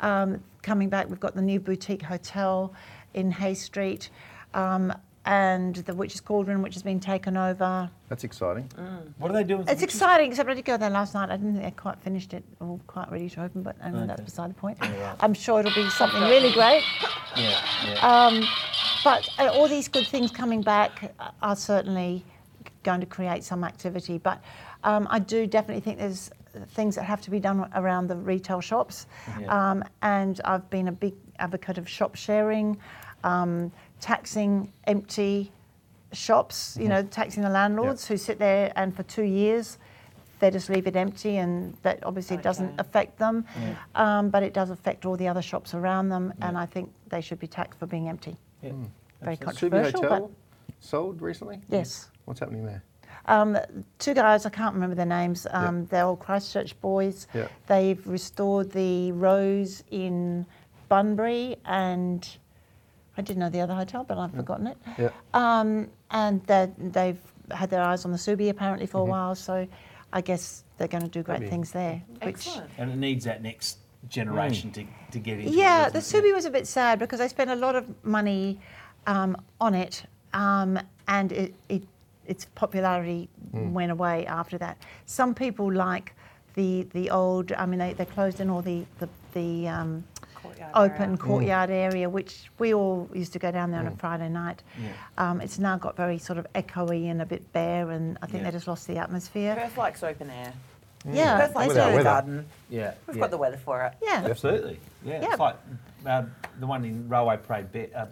[0.00, 2.72] Um, coming back, we've got the new boutique hotel
[3.14, 4.10] in Hay Street.
[4.54, 4.92] Um,
[5.26, 7.90] and the Witch's Cauldron, which has been taken over.
[8.08, 8.70] That's exciting.
[9.18, 9.58] What are they doing?
[9.58, 9.96] with It's pictures?
[9.96, 11.28] exciting, except I did go there last night.
[11.28, 14.22] I didn't think they quite finished it or quite ready to open, but anyway, that's
[14.22, 14.78] beside the point.
[15.20, 16.82] I'm sure it'll be something really great.
[17.36, 18.26] Yeah, yeah.
[19.04, 22.24] But uh, all these good things coming back are certainly
[22.82, 24.18] going to create some activity.
[24.18, 24.42] But
[24.84, 26.30] um, I do definitely think there's
[26.68, 29.06] things that have to be done around the retail shops.
[29.40, 29.70] Yeah.
[29.70, 32.78] Um, and I've been a big advocate of shop sharing,
[33.24, 35.52] um, taxing empty
[36.12, 39.78] shops, you know, taxing the landlords who sit there and for two years
[40.40, 43.44] they just leave it empty and that obviously doesn't affect them,
[43.96, 47.20] um, but it does affect all the other shops around them and I think they
[47.20, 48.36] should be taxed for being empty.
[48.62, 48.72] Yeah.
[49.22, 50.30] Very Subi controversial, Hotel but
[50.80, 51.60] sold recently.
[51.68, 52.10] yes.
[52.24, 52.82] What's happening there?
[53.26, 53.58] Um,
[53.98, 55.46] two guys, I can't remember their names.
[55.50, 57.26] Um, They're all Christchurch boys.
[57.34, 57.48] Yeah.
[57.66, 60.46] They've restored the Rose in
[60.88, 62.26] Bunbury and
[63.18, 64.78] I didn't know the other hotel, but I've forgotten it.
[64.96, 65.10] Yeah.
[65.34, 69.08] Um, and they're- they've had their eyes on the Subi apparently for Mm-hmm.
[69.08, 69.66] a while, so
[70.12, 71.50] I guess they're going to do great Maybe.
[71.50, 72.02] things there.
[72.22, 72.70] Which, Excellent.
[72.78, 75.50] And it needs that next generation to, to get into.
[75.50, 76.22] it, yeah, the doesn't?
[76.22, 78.58] Subi was a bit sad because they spent a lot of money
[79.06, 81.82] um, on it, um, and it, it,
[82.26, 84.76] its popularity went away after that.
[85.06, 86.14] Some people like
[86.54, 87.52] the the old.
[87.52, 91.16] I mean, they, they closed in all the the, the um, Courtyard open area.
[91.16, 94.62] courtyard area, which we all used to go down there on a Friday night.
[94.80, 94.90] Yeah.
[95.16, 98.42] Um, it's now got very sort of echoey and a bit bare, and I think
[98.42, 98.50] Yeah.
[98.50, 99.56] they just lost the atmosphere.
[99.56, 100.52] Perth likes open air.
[101.16, 102.04] Yeah, Perth likes Without a weather.
[102.04, 102.46] garden.
[102.70, 102.94] Yeah.
[103.06, 103.20] We've yeah.
[103.20, 103.94] got the weather for it.
[104.02, 104.22] yeah.
[104.28, 104.78] Absolutely.
[105.04, 105.22] Yeah.
[105.22, 105.28] Yeah.
[105.30, 105.56] It's like
[106.06, 106.22] uh,
[106.60, 108.06] the one in Railway Parade, Be- uh,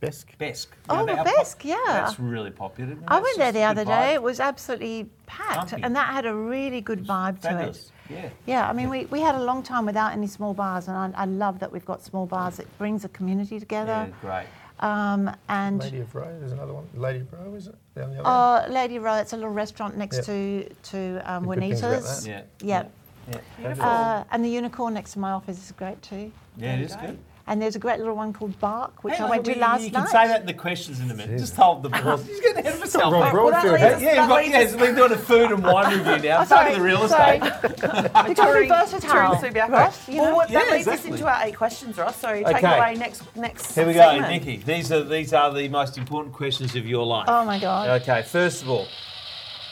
[0.00, 0.36] Besk.
[0.38, 0.68] Besk.
[0.90, 1.76] Oh, they are Besk, yeah.
[1.86, 2.96] That's really popular.
[3.08, 3.90] I went there the other day.
[3.90, 4.14] vibe.
[4.14, 5.84] It was absolutely packed, Pumping.
[5.84, 7.90] and that had a really good vibe to it.
[8.10, 8.28] Yeah.
[8.44, 11.22] Yeah, I mean, we, we had a long time without any small bars, and I,
[11.22, 12.58] I love that we've got small bars.
[12.58, 14.12] It brings a community Yeah, together.
[14.20, 14.46] great.
[14.80, 16.86] Um, and Lady of Row, there's another one.
[16.94, 17.74] Lady of Row, is it?
[17.94, 18.72] Down the other end?
[18.72, 20.24] uh, Lady Row, it's a little restaurant next Yep.
[20.26, 22.24] to to um, Good about Juanita's.
[22.24, 22.30] that.
[22.30, 22.42] Yeah.
[22.60, 22.84] Yeah.
[23.32, 23.40] Yeah.
[23.56, 23.84] Beautiful.
[23.84, 26.30] Uh, and the unicorn next to my office is great too.
[26.58, 27.00] yeah, it you go.
[27.06, 27.18] good.
[27.48, 29.60] And there's a great little one called Bark, which Hang I on, went to we-
[29.60, 29.98] last you night.
[30.00, 31.38] can say that in the questions in a minute.
[31.38, 32.26] Just hold the pause.
[32.26, 33.12] He's getting ahead of himself.
[33.12, 33.32] Ron mate.
[33.32, 35.96] Broadfield that Yeah, us- yeah, that right, leads yeah, we're doing a food and wine
[35.96, 36.42] review now.
[36.42, 37.36] Oh, Back to the real sorry.
[37.38, 37.62] estate.
[37.76, 39.68] Because we're Touring- versatile, touring Subiaco.
[39.70, 40.34] Ross, you well, know?
[40.36, 41.10] what, that Yeah, leads exactly.
[41.12, 42.16] us into our eight questions, Ross.
[42.16, 42.76] So take Okay.
[42.78, 43.74] away next next.
[43.76, 44.42] Here we go, segment.
[44.44, 44.64] Niki.
[44.64, 47.26] These are these are the most important questions of your life.
[47.28, 48.02] Oh my God.
[48.02, 48.86] Okay, first of all,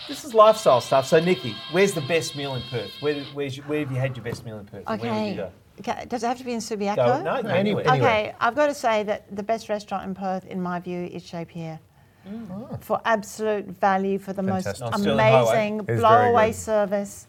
[0.07, 1.07] this is lifestyle stuff.
[1.09, 2.93] So, Niki, where's the best meal in Perth?
[3.01, 4.85] Where, where's your, where have you had your best meal in Perth?
[4.87, 5.53] and Where would you Okay.
[5.83, 5.93] Go?
[5.93, 6.07] Okay.
[6.07, 7.23] Does it have to be in Subiaco?
[7.23, 7.87] No, no, anywhere.
[7.89, 7.95] Anywhere.
[7.95, 11.23] Okay, I've got to say that the best restaurant in Perth, in my view, is
[11.23, 11.81] Chez Pierre.
[12.81, 14.81] For absolute value, for the Fantastic.
[14.81, 17.27] Most amazing It's very blow-away service.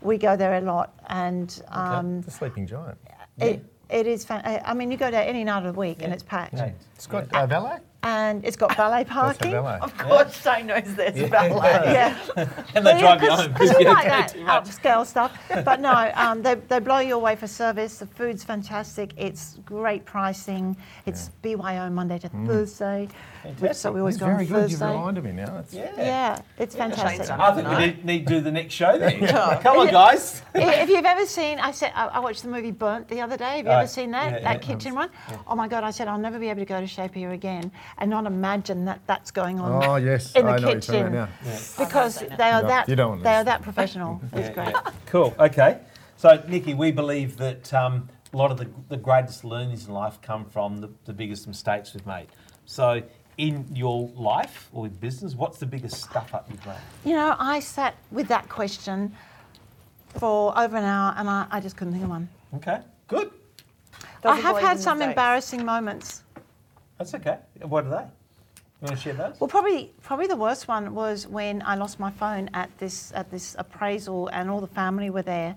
[0.00, 2.98] We go there a lot, and um, The Sleeping Giant.
[3.38, 4.24] it, it is.
[4.24, 6.54] Fan- I I mean, you go there any night of the week, and it's packed.
[6.54, 6.72] Yeah.
[6.96, 7.78] It's got uh, valet.
[8.04, 9.50] And it's got valet That's a parking.
[9.52, 9.78] valet.
[9.80, 11.92] Of course, Jane knows there's a ballet.
[11.92, 12.16] Yeah.
[12.74, 13.78] And they drive you Because home.
[13.78, 14.64] we like go that too much.
[14.64, 15.38] upscale stuff.
[15.64, 17.98] But no, um, they, they blow you away for service.
[17.98, 19.12] The food's fantastic.
[19.16, 20.76] It's great pricing.
[21.06, 23.08] It's BYO Monday to Thursday.
[23.58, 24.70] Which, so we always He's go on very good.
[24.70, 24.96] You've Thursday.
[24.96, 25.46] reminded me now.
[25.54, 25.92] That's, Yeah.
[25.98, 27.28] Yeah, it's fantastic.
[27.30, 29.20] I think we need, need to do the next show then.
[29.62, 30.42] Come on, guys.
[30.54, 33.56] if you've ever seen, I said I I watched the movie Burnt the other day.
[33.58, 33.78] Have you Right.
[33.80, 34.32] ever seen that?
[34.32, 34.74] Yeah, that yeah.
[34.74, 35.10] kitchen one?
[35.46, 35.82] Oh my God!
[35.84, 38.84] I said I'll never be able to go to Shape here again and not imagine
[38.86, 39.84] that that's going on.
[39.84, 41.14] Oh yes, In the I know what you're talking kitchen.
[41.14, 41.84] about now.
[41.84, 44.20] because seen they are No, that you don't they are that professional.
[44.32, 44.68] It's Yeah, great.
[44.70, 44.90] yeah.
[45.06, 45.34] Cool.
[45.38, 45.78] Okay.
[46.16, 50.20] So, Niki, we believe that um, a lot of the, the greatest learnings in life
[50.22, 52.28] come from the, the biggest mistakes we've made.
[52.64, 53.02] So,
[53.38, 56.76] in your life or in business, what's the biggest stuff up you've made?
[57.04, 59.12] You know, I sat with that question
[60.18, 62.28] for over an hour and I, I just couldn't think of one.
[62.56, 62.80] Okay.
[63.08, 63.30] Good.
[64.24, 65.10] I have had some mistakes.
[65.12, 66.22] embarrassing moments.
[67.02, 67.38] That's okay.
[67.62, 67.96] What are they?
[67.96, 69.40] You want to share those?
[69.40, 73.28] Well, probably probably the worst one was when I lost my phone at this at
[73.28, 75.56] this appraisal, and all the family were there,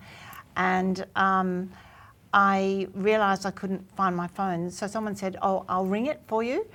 [0.58, 1.72] and um,
[2.34, 4.72] I realised I couldn't find my phone.
[4.72, 6.66] So someone said, "Oh, I'll ring it for you,"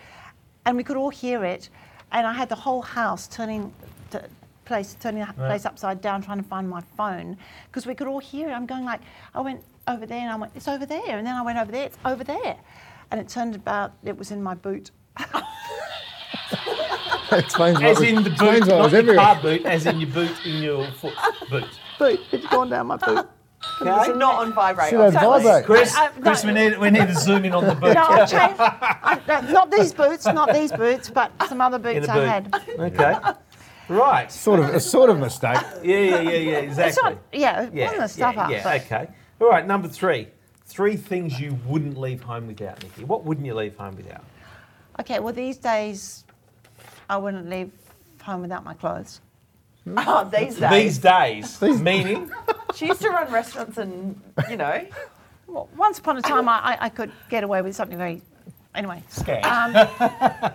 [0.64, 1.68] and we could all hear it,
[2.12, 3.72] and I had the whole house turning.
[4.12, 4.22] To,
[4.66, 8.20] place turning the place upside down trying to find my phone because we could all
[8.20, 9.00] hear it i'm going like
[9.34, 11.72] i went over there and i went it's over there and then i went over
[11.72, 12.56] there it's over there
[13.10, 14.90] and it turned about it was in my boot
[17.32, 20.10] explains what As was- in the boot, not was your car boot, as in your
[20.10, 21.14] boot in your foot
[21.50, 21.64] boot.
[21.98, 23.26] boot it's gone down my boot
[23.82, 24.90] It's not on vibrate.
[24.90, 25.42] Should have Exactly.
[25.42, 25.64] vibrate.
[25.66, 26.22] Chris, uh, I- no.
[26.22, 27.94] Chris, we need we need to zoom in on the boot.
[27.94, 28.56] No, I changed.
[28.58, 32.16] I, no, not these boots, not these boots, but some other In boots the I
[32.40, 32.54] boot.
[32.54, 32.80] had.
[32.80, 33.14] Okay.
[33.88, 34.30] Right.
[34.32, 35.58] Sort of a sort of mistake.
[35.82, 36.58] Yeah, yeah, yeah, yeah.
[36.58, 36.88] Exactly.
[36.88, 38.50] It's not, yeah, yeah, wasn't the stuff yeah, up.
[38.50, 38.62] yeah.
[38.62, 39.06] but- Okay.
[39.40, 39.66] All right.
[39.66, 40.28] Number three.
[40.70, 43.04] Three things you wouldn't leave home without, Niki.
[43.04, 44.22] What wouldn't you leave home without?
[45.00, 46.24] Okay, well, these days,
[47.08, 47.72] I wouldn't leave
[48.22, 49.20] home without my clothes.
[49.96, 50.70] Oh, these days.
[50.70, 52.30] These days, These- meaning.
[52.76, 54.86] She used to run restaurants and, you know.
[55.48, 58.22] Well, once upon a time, I, I, I could get away with something very.
[58.76, 59.42] Anyway, Scam.
[59.44, 59.72] um,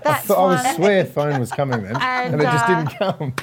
[0.02, 0.64] that's So I one.
[0.64, 3.34] was swear phone was coming then, and, And, it just uh, didn't come.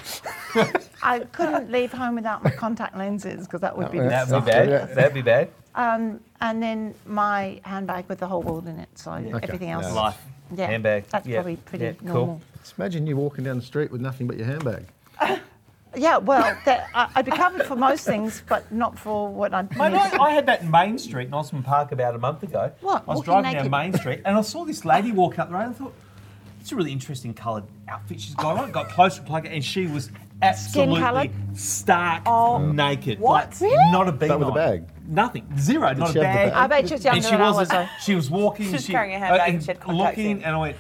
[1.03, 4.01] I couldn't leave home without my contact lenses because that would be.
[4.01, 4.09] Oh.
[4.09, 4.95] That'd be bad.
[4.95, 5.51] That'd be bad.
[5.75, 8.89] Um, and then my handbag with the whole world in it.
[8.95, 9.87] So everything else.
[9.87, 9.93] Yeah.
[9.93, 10.23] Life.
[10.55, 11.07] Yeah, Handbag.
[11.09, 11.37] That's Yeah.
[11.37, 12.07] probably pretty Yeah, cool.
[12.15, 12.41] normal.
[12.61, 14.87] Just imagine you walking down the street with nothing but your handbag.
[15.95, 19.61] Yeah, well, that, I, I'd be covered for most things, but not for what I.
[19.61, 22.73] Mate, I, I had that in Main Street in Osborne Park about a month ago.
[22.81, 23.71] What, I was walking driving naked?
[23.71, 25.95] down Main Street and I saw this lady walking up the road and I thought,
[26.63, 28.71] it's a really interesting coloured outfit she's got on.
[28.71, 30.11] Got close to plug it and she was
[30.43, 31.31] absolutely coloured?
[31.59, 33.19] stark Oh, naked.
[33.19, 33.51] what?
[33.51, 33.91] Like, Really?
[33.91, 34.57] Not a bead But with a on.
[34.57, 34.85] bag?
[35.09, 35.59] Nothing.
[35.59, 35.93] Zero.
[35.93, 36.51] not a she have the bag.
[36.51, 36.53] bag?
[36.53, 37.71] I bet she was younger and she than I wasn't.
[37.71, 37.89] though.
[38.01, 38.67] She was walking.
[38.67, 40.45] She was she, carrying a handbag uh, and she had contacts looking, in.
[40.45, 40.77] and I went,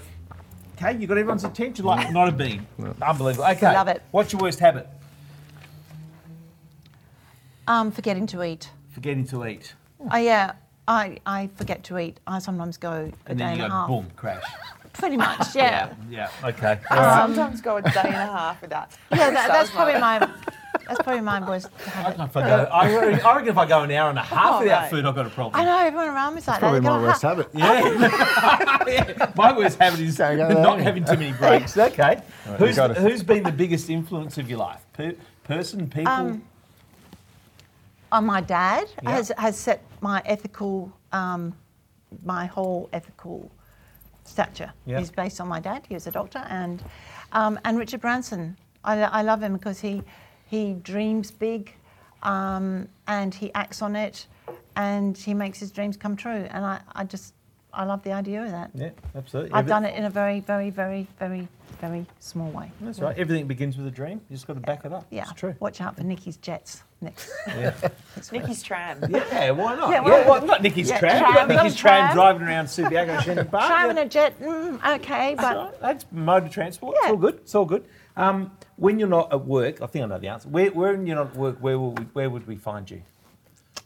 [0.77, 2.65] "Okay, you got everyone's attention." Like, not a bean.
[3.03, 3.45] Unbelievable.
[3.51, 4.03] Okay, Love it.
[4.13, 4.87] What's your worst habit?
[7.67, 8.71] Um, forgetting to eat.
[8.93, 9.75] Forgetting to eat,
[10.13, 10.53] Oh yeah,
[10.87, 12.21] I, I forget to eat.
[12.27, 13.89] I sometimes go a and day then and you a go half.
[13.89, 14.43] boom, crash.
[14.93, 15.93] Pretty much, yeah.
[16.11, 16.29] Yeah.
[16.45, 16.79] Okay.
[16.91, 18.93] I sometimes go a day and a half with that.
[19.11, 20.19] Yeah, that, that's probably my
[20.89, 22.09] that's probably my worst I habit.
[22.19, 22.95] reckon if I go, I
[23.33, 24.91] reckon, if I go an hour and a half Oh, without mate.
[24.91, 25.61] food, I've got a problem.
[25.61, 26.85] I know everyone around me's like Probably that.
[26.85, 27.49] They my worst "Ha- habit.
[27.55, 28.87] Yeah.
[29.17, 29.33] Yeah.
[29.37, 30.63] My worst habit is Don't go there.
[30.63, 31.77] not having too many breaks.
[31.79, 32.21] Okay.
[32.59, 32.97] who's, you got it.
[32.99, 34.81] who's been the biggest influence of your life?
[34.93, 36.13] Per, person, people?
[36.13, 36.43] Um,
[38.15, 39.11] Oh, my dad Yeah.
[39.13, 41.55] has has set my ethical, um,
[42.25, 43.51] my whole ethical
[44.25, 45.01] stature Yeah.
[45.01, 45.85] is based on my dad.
[45.89, 46.83] He was a doctor, and
[47.33, 48.57] um, and Richard Branson.
[48.85, 50.03] I, I love him because he
[50.47, 51.75] he dreams big,
[52.23, 54.27] um, and he acts on it,
[54.77, 56.47] and he makes his dreams come true.
[56.51, 57.35] And I, I just
[57.75, 58.71] I love the idea of that.
[58.75, 59.53] yeah, absolutely.
[59.53, 61.49] I've done it in a very very very very
[61.81, 62.71] very small way.
[62.81, 63.17] That's right.
[63.19, 64.21] Everything begins with a dream.
[64.29, 65.07] You just got to back it up.
[65.11, 65.23] Yeah.
[65.23, 65.55] It's true.
[65.59, 67.31] Watch out for Niki's jets next.
[67.49, 67.75] Yeah.
[68.31, 68.99] Niki's tram.
[69.09, 69.91] yeah, why not?
[69.91, 71.19] Yeah, Yeah, well- well, not Niki's Yeah, tram.
[71.19, 72.15] tram, You've got Niki's not tram, tram.
[72.15, 73.67] driving around Subiaco Shenton Park.
[73.69, 74.03] Driving yeah.
[74.03, 75.81] a jet, mm, okay, That's but all right.
[75.81, 76.95] That's mode of transport.
[76.99, 77.11] It's Yeah.
[77.13, 77.35] all good.
[77.37, 77.85] It's all good.
[78.17, 80.49] Um, when you're not at work, I think I know the answer.
[80.51, 83.03] Where, when you're not at work, where, will we, where would we find you?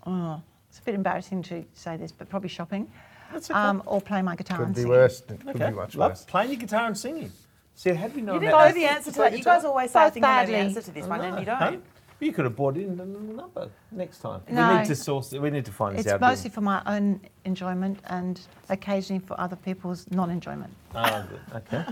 [0.07, 2.90] oh, it's a bit embarrassing to say this, but probably shopping.
[3.32, 3.58] That's okay.
[3.58, 4.96] Um, or playing my guitar Could and be singing.
[4.96, 5.20] worse.
[5.20, 5.70] It could Okay.
[5.70, 6.24] be much Love worse.
[6.24, 7.32] playing your guitar and singing.
[7.74, 8.46] See, how do we know You that?
[8.46, 9.36] didn't know the answer to that.
[9.36, 11.38] You guys always say, I Both think I know the answer to this one, and
[11.38, 11.82] you don't.
[12.18, 14.40] You could have brought in the number next time.
[14.48, 14.70] No.
[14.72, 15.34] We need to source.
[15.34, 15.42] it.
[15.42, 16.14] We need to find this out.
[16.14, 20.72] It's mostly for my own enjoyment and occasionally for other people's non-enjoyment.
[20.94, 21.62] Oh, good.
[21.74, 21.84] Okay.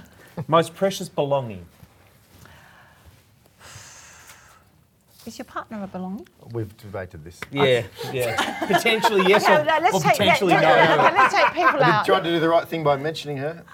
[0.48, 1.66] Most precious belonging.
[5.26, 6.28] Is your partner a belonging?
[6.52, 7.40] We've debated this.
[7.50, 8.66] Yeah, yeah.
[8.66, 11.04] Potentially yes Okay, or, let- let's or take, potentially let, no.
[11.06, 12.04] okay, let's take people I out.
[12.04, 13.64] did, tried to do the right thing by mentioning her.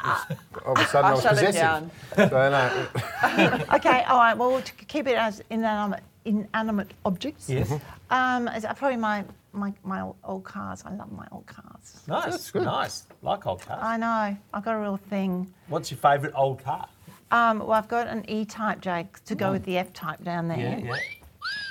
[0.64, 1.60] All of a sudden, I, I was shut it possessive.
[1.60, 1.90] down.
[2.16, 4.34] So, no, Okay, all right.
[4.36, 7.48] Well, to keep it as inanimate, inanimate objects.
[7.50, 7.72] Yes.
[8.10, 10.84] Um, is probably my, my my old, old cars.
[10.86, 12.02] I love my old cars.
[12.06, 12.26] Nice.
[12.26, 12.62] That's good.
[12.62, 13.06] Nice.
[13.22, 13.80] Like old cars.
[13.82, 14.36] I know.
[14.54, 15.52] I've got a real thing.
[15.68, 16.88] What's your favourite old car?
[17.32, 20.78] Um, well, I've got an E-type Jag to go with the F-type down there, Yeah,
[20.78, 20.96] yeah.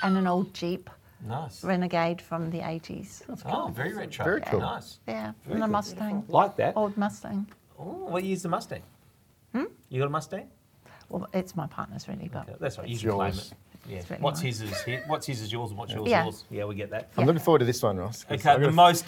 [0.02, 0.88] And an old Jeep
[1.26, 1.62] Nice.
[1.62, 3.22] Renegade from the 80s.
[3.44, 4.24] Oh, very retro.
[4.24, 4.60] Very cool.
[4.60, 4.98] Nice.
[5.06, 5.72] Yeah, Very and a cool.
[5.72, 6.76] Mustang, Like that.
[6.76, 7.46] old Mustang.
[7.78, 8.82] Oh, what year's the Mustang?
[9.54, 9.64] Hmm?
[9.90, 10.48] You got a Mustang?
[11.10, 12.88] Well, it's my partner's really, but Okay, that's right.
[12.88, 13.52] You can claim yours.
[13.52, 13.90] it.
[13.90, 14.02] Yeah.
[14.08, 14.46] Really What's mine.
[14.46, 16.24] his is his, what's his is yours and what's yours is Yeah.
[16.24, 16.44] yours.
[16.50, 17.10] Yeah, we get that.
[17.18, 18.24] I'm looking forward to this one, Ross.
[18.30, 19.04] Okay, the a- most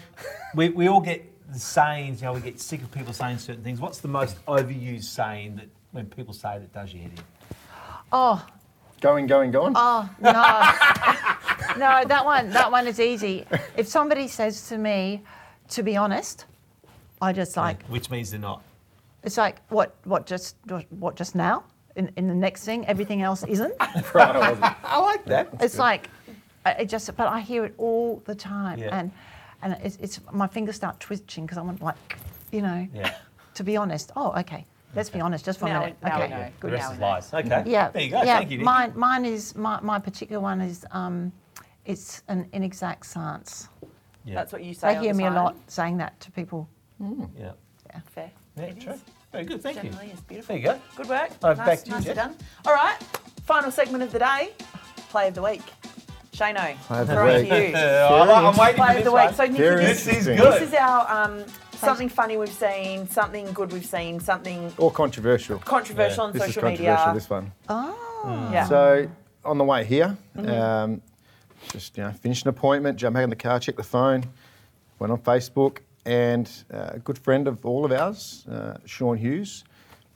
[0.54, 3.62] we, we all get the sayings, you know, we get sick of people saying certain
[3.62, 3.80] things.
[3.80, 7.24] What's the most overused saying that when people say it, it does your head in?
[8.12, 8.44] oh,
[9.02, 9.72] Going, going, going.
[9.76, 10.30] oh no,
[11.76, 13.44] no, that one, that one is easy.
[13.76, 15.22] If somebody says to me,
[15.70, 16.46] to be honest,
[17.20, 18.62] I just like Which means they're not.
[19.24, 21.64] it's like what what just what, what just now
[21.96, 23.74] in, in the next thing everything else isn't.
[24.14, 24.76] Right, I wasn't.
[24.84, 25.48] I like that.
[25.60, 26.08] It's like,
[26.64, 28.96] it just, but I hear it all the time, Yeah.
[28.98, 29.10] and
[29.62, 31.96] and it's, it's my fingers start twitching because I'm like,
[32.52, 33.14] you know, Yeah.
[33.54, 34.12] to be honest.
[34.14, 34.64] Oh, okay.
[34.94, 35.96] Let's be honest, just for Now a we- minute.
[36.02, 36.30] now we okay.
[36.34, 36.44] know.
[36.44, 37.00] The Good rest now is
[37.32, 37.34] lies.
[37.34, 37.62] Okay.
[37.66, 37.88] Yeah.
[37.90, 38.22] There you go.
[38.22, 38.38] Yeah.
[38.38, 38.64] Thank you, Nick.
[38.66, 41.32] Mine, mine is my, my particular one is um,
[41.86, 43.68] it's an inexact science.
[44.24, 44.34] Yeah.
[44.34, 44.94] That's what you say.
[44.94, 46.68] They hear the me a lot saying that to people.
[47.00, 47.52] Yeah.
[47.90, 48.00] yeah.
[48.14, 48.30] Fair.
[48.56, 48.92] Yeah, It true.
[48.92, 49.00] is.
[49.32, 49.62] Very good.
[49.62, 50.12] Thank Generally, you.
[50.12, 50.54] it's beautiful.
[50.54, 50.80] There you go.
[50.96, 51.30] Good work.
[51.42, 52.16] All right, nice, back to you, nicely Jen.
[52.16, 52.36] done.
[52.66, 52.98] All right.
[53.46, 54.50] Final segment of the day.
[55.08, 55.62] Play of the week.
[56.34, 57.74] Shano, Play of throwing to you.
[57.76, 59.24] I'm, I'm waiting Play for of this the week.
[59.24, 59.34] one.
[59.34, 60.38] So Niki, this, This is good.
[60.38, 61.44] this is our um,
[61.86, 65.58] something funny we've seen, something good we've seen, something Or controversial.
[65.58, 67.14] controversial on This is social controversial, media.
[67.14, 67.52] this one.
[67.68, 68.48] Oh.
[68.52, 68.64] Yeah.
[68.66, 69.08] So
[69.44, 70.50] on the way here, Mm-hmm.
[70.50, 71.02] um,
[71.68, 74.24] just you know, finished an appointment, jumped back in the car, checked the phone,
[74.98, 79.62] went on Facebook, and uh, a good friend of all of ours, uh, Sean Hughes,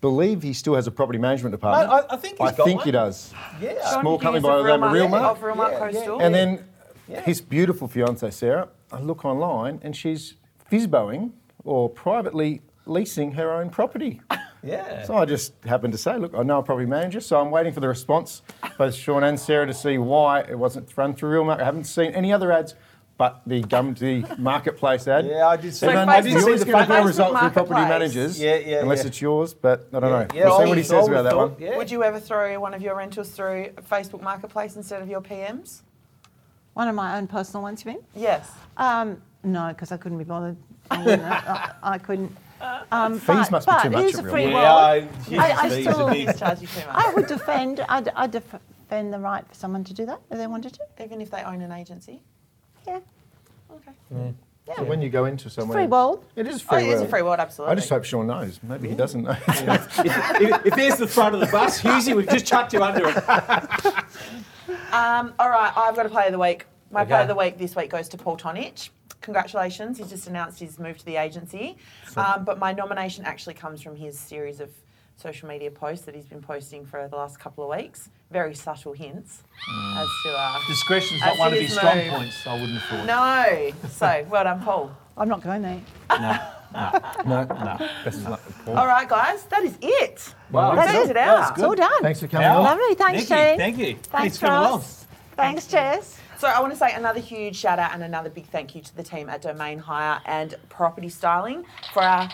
[0.00, 1.90] believe he still has a property management department.
[2.10, 2.84] I- I think he's I got think one.
[2.84, 3.32] he does.
[3.60, 3.74] Yeah.
[3.90, 5.56] Sean Small company by the name of Real Market- Mart.
[5.56, 5.92] Realmark Yeah, yeah.
[5.92, 6.20] Coastal.
[6.22, 6.64] And then
[7.08, 7.20] Yeah.
[7.22, 10.34] his beautiful fiancee Sarah, I look online and she's
[10.70, 11.30] fizboing
[11.66, 14.20] or privately leasing her own property.
[14.62, 15.04] Yeah.
[15.04, 17.72] So I just happened to say, look, I know a property manager, so I'm waiting
[17.72, 18.42] for the response,
[18.76, 21.60] both Sean and Sarah, to see why it wasn't run through Realmark.
[21.60, 22.74] I haven't seen any other ads
[23.16, 25.26] but the Gumtree marketplace ad.
[25.26, 27.50] Yeah, I did see So Everyone, Facebook- I didn't see the Facebook final result for
[27.50, 29.06] property managers, Yeah, yeah, unless yeah.
[29.06, 30.26] it's yours, but I don't know.
[30.36, 31.54] Yeah, we'll see what he says I about that one.
[31.60, 31.76] Yeah.
[31.76, 35.82] Would you ever throw one of your rentals through Facebook Marketplace instead of your PMs?
[36.74, 38.00] One of my own personal ones, you mean?
[38.16, 38.50] Yes.
[38.76, 40.56] Um, no, because I couldn't be bothered.
[40.90, 42.36] I, wouldn't- I, I couldn't.
[42.90, 45.08] Um, Fees but, must be too much It is a Real free Yeah, world.
[45.30, 46.88] I, I- I are still- Charge you too much.
[46.90, 47.80] I would defend.
[47.88, 50.80] I'd, I'd defend the right for someone to do that if they wanted to.
[51.04, 52.22] Even if they own an agency.
[52.86, 53.00] Yeah,
[53.72, 53.92] Okay.
[54.68, 54.74] Yeah.
[54.76, 56.24] So when you go into somewhere, free world.
[56.34, 56.88] it is Oh, free.
[56.88, 57.70] it is a free world, absolutely.
[57.72, 58.58] I just hope Sean knows.
[58.64, 59.30] Maybe he doesn't know.
[59.48, 63.08] if, if, if there's the front of the bus, Husey, we've just chucked you under
[63.08, 63.14] it.
[64.92, 66.66] Um, all right, I've got a play of the week.
[66.90, 68.88] My play of the week this week goes to Paul Tonich.
[69.26, 71.76] Congratulations, he's just announced his move to the agency.
[72.16, 74.70] Um, but my nomination actually comes from his series of
[75.16, 78.08] social media posts that he's been posting for the last couple of weeks.
[78.30, 79.42] Very subtle hints
[79.98, 80.30] as to.
[80.30, 82.10] Uh, Discretion's As not one of is his strong moved.
[82.10, 83.06] points, I wouldn't have thought.
[83.06, 83.88] no.
[83.88, 84.96] So, well done, Paul.
[85.16, 85.80] I'm not going there.
[86.10, 86.38] No.
[87.26, 87.88] no, no.
[88.04, 88.76] Best of luck with Paul.
[88.78, 90.34] All right, guys, that is it.
[90.52, 91.10] Wow, That's good.
[91.10, 91.38] it That out.
[91.40, 92.02] was It's all done.
[92.02, 92.62] Thanks for coming Wow.
[92.62, 92.94] Lovely.
[92.94, 93.58] Thanks, Niki, Shane.
[93.58, 93.96] Thank you.
[93.96, 94.72] Thanks, for coming along.
[94.80, 95.06] Ross.
[95.36, 96.18] Thanks, Jess.
[96.38, 98.96] So I want to say another huge shout out and another big thank you to
[98.96, 102.28] the team at Domain Hire and Property Styling for our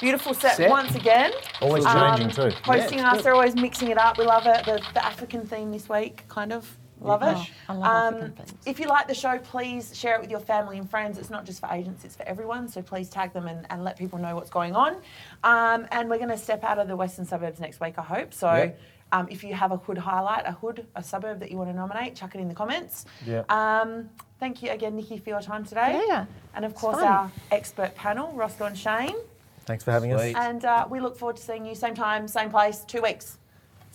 [0.00, 0.70] beautiful set, Set.
[0.70, 1.32] once again.
[1.60, 2.56] Always Um, changing too.
[2.62, 4.16] Hosting us, they're always mixing it up.
[4.16, 4.64] We love it.
[4.64, 6.76] The, the African theme this week, kind of.
[7.00, 7.36] Love it.
[7.36, 8.54] Oh, I love Um, African themes.
[8.66, 11.16] If you like the show, please share it with your family and friends.
[11.18, 12.66] It's not just for agents, it's for everyone.
[12.68, 14.96] So please tag them and, and let people know what's going on.
[15.44, 18.34] Um, and we're going to step out of the western suburbs next week, I hope.
[18.34, 18.80] So Yep.
[19.10, 21.76] Um, if you have a hood highlight, a hood, a suburb that you want to
[21.76, 23.06] nominate, chuck it in the comments.
[23.26, 23.50] Yep.
[23.50, 26.02] Um, thank you again, Niki, for your time today.
[26.06, 26.26] Yeah.
[26.54, 29.16] And of course, our expert panel, Roscoe and Shane.
[29.64, 30.34] Thanks for having Sweet.
[30.34, 30.44] us.
[30.46, 33.38] And uh, we look forward to seeing you same time, same place, two weeks.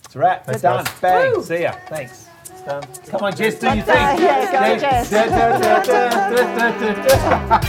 [0.04, 0.46] It's a wrap.
[0.46, 0.84] Thanks, done.
[0.84, 1.00] guys.
[1.00, 1.32] Bang.
[1.34, 1.42] Woo.
[1.42, 1.72] See ya.
[1.88, 2.28] Thanks.
[2.64, 2.82] Done.
[3.08, 3.94] Come on, Jess, do your thing.
[3.94, 5.10] yeah, go, Jess.